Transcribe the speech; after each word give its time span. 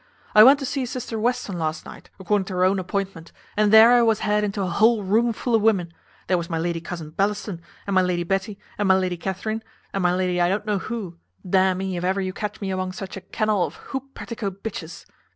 "I 0.33 0.43
went 0.43 0.57
to 0.57 0.65
zee 0.65 0.87
sister 0.87 1.19
Western 1.19 1.59
last 1.59 1.85
night, 1.85 2.09
according 2.19 2.45
to 2.45 2.53
her 2.53 2.63
own 2.65 2.79
appointment, 2.79 3.31
and 3.55 3.71
there 3.71 3.91
I 3.91 4.01
was 4.01 4.21
had 4.21 4.43
into 4.43 4.63
a 4.63 4.67
whole 4.67 5.03
room 5.03 5.31
full 5.31 5.53
of 5.53 5.61
women. 5.61 5.93
There 6.25 6.39
was 6.39 6.49
my 6.49 6.57
lady 6.57 6.81
cousin 6.81 7.11
Bellaston, 7.11 7.61
and 7.85 7.93
my 7.93 8.01
Lady 8.01 8.23
Betty, 8.23 8.57
and 8.79 8.87
my 8.87 8.95
Lady 8.97 9.15
Catherine, 9.15 9.61
and 9.93 10.01
my 10.01 10.15
lady 10.15 10.41
I 10.41 10.49
don't 10.49 10.65
know 10.65 10.79
who; 10.79 11.19
d 11.47 11.55
n 11.59 11.77
me, 11.77 11.97
if 11.97 12.03
ever 12.03 12.19
you 12.19 12.33
catch 12.33 12.59
me 12.61 12.71
among 12.71 12.93
such 12.93 13.15
a 13.15 13.21
kennel 13.21 13.63
of 13.63 13.75
hoop 13.75 14.15
petticoat 14.15 14.63
b 14.63 14.71
s! 14.75 15.05